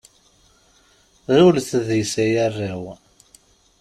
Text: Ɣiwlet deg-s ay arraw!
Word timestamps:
Ɣiwlet 1.35 1.69
deg-s 1.87 2.13
ay 2.23 2.33
arraw! 2.45 2.83